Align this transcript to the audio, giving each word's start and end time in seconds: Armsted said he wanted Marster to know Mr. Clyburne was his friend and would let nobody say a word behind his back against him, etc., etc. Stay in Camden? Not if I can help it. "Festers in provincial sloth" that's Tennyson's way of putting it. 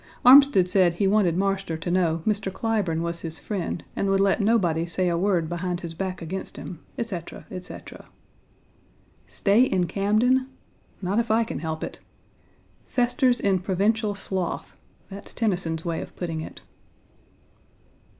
Armsted 0.25 0.67
said 0.67 0.95
he 0.95 1.05
wanted 1.05 1.37
Marster 1.37 1.77
to 1.77 1.91
know 1.91 2.23
Mr. 2.25 2.51
Clyburne 2.51 3.03
was 3.03 3.19
his 3.19 3.37
friend 3.37 3.83
and 3.95 4.09
would 4.09 4.19
let 4.19 4.41
nobody 4.41 4.87
say 4.87 5.09
a 5.09 5.15
word 5.15 5.47
behind 5.47 5.81
his 5.81 5.93
back 5.93 6.23
against 6.23 6.57
him, 6.57 6.79
etc., 6.97 7.45
etc. 7.51 8.05
Stay 9.27 9.61
in 9.61 9.85
Camden? 9.85 10.47
Not 11.03 11.19
if 11.19 11.29
I 11.29 11.43
can 11.43 11.59
help 11.59 11.83
it. 11.83 11.99
"Festers 12.87 13.39
in 13.39 13.59
provincial 13.59 14.15
sloth" 14.15 14.75
that's 15.11 15.35
Tennyson's 15.35 15.85
way 15.85 16.01
of 16.01 16.15
putting 16.15 16.41
it. 16.41 16.61